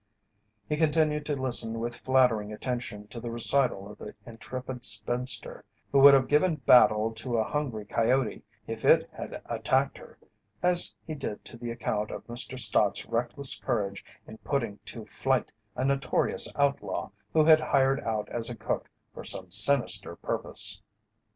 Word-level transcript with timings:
He 0.67 0.77
continued 0.77 1.27
to 1.27 1.35
listen 1.35 1.79
with 1.79 1.99
flattering 1.99 2.51
attention 2.51 3.05
to 3.09 3.19
the 3.19 3.29
recital 3.29 3.87
of 3.87 3.99
the 3.99 4.15
intrepid 4.25 4.83
spinster 4.83 5.63
who 5.91 5.99
would 5.99 6.15
have 6.15 6.27
given 6.27 6.55
battle 6.55 7.13
to 7.13 7.37
a 7.37 7.43
hungry 7.43 7.85
coyote 7.85 8.41
if 8.65 8.83
it 8.83 9.07
had 9.13 9.43
attacked 9.45 9.99
her, 9.99 10.17
as 10.63 10.95
he 11.05 11.13
did 11.13 11.45
to 11.45 11.55
the 11.55 11.69
account 11.69 12.09
of 12.09 12.25
Mr. 12.25 12.57
Stott's 12.57 13.05
reckless 13.05 13.59
courage 13.59 14.03
in 14.25 14.39
putting 14.39 14.79
to 14.85 15.05
flight 15.05 15.51
a 15.75 15.85
notorious 15.85 16.51
outlaw 16.55 17.11
who 17.31 17.43
had 17.45 17.59
hired 17.59 17.99
out 17.99 18.27
as 18.29 18.49
a 18.49 18.55
cook 18.55 18.89
for 19.13 19.23
some 19.23 19.51
sinister 19.51 20.15
purpose. 20.15 20.81